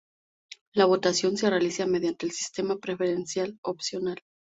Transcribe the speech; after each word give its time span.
La 0.73 0.85
votación 0.85 1.37
se 1.37 1.47
realiza 1.47 1.85
mediante 1.85 2.25
el 2.25 2.31
sistema 2.31 2.77
preferencial 2.79 3.59
opcional. 3.61 4.17